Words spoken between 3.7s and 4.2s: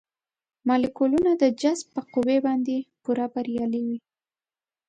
وي.